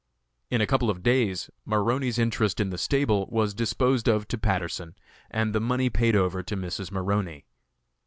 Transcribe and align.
In 0.49 0.61
a 0.61 0.65
couple 0.65 0.89
of 0.89 1.03
days 1.03 1.51
Maroney's 1.63 2.17
interest 2.17 2.59
in 2.59 2.71
the 2.71 2.79
stable 2.79 3.27
was 3.29 3.53
disposed 3.53 4.07
of 4.07 4.27
to 4.29 4.37
Patterson, 4.39 4.95
and 5.29 5.53
the 5.53 5.59
money 5.61 5.91
paid 5.91 6.15
over 6.15 6.41
to 6.41 6.57
Mrs. 6.57 6.89
Maroney. 6.91 7.45